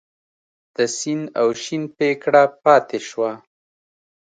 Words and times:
د 0.75 0.77
سین 0.97 1.21
او 1.39 1.47
شین 1.61 1.83
پیکړه 1.97 2.43
پاتې 2.63 2.99
شوه. 3.07 3.31